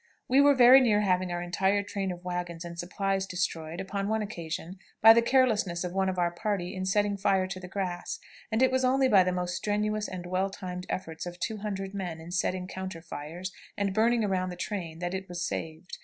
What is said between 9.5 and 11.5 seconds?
strenuous and well timed efforts of